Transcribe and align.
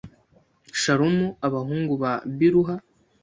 Shalumu 0.81 1.27
abahungu 1.47 1.93
ba 2.01 2.13
Biluha 2.37 2.75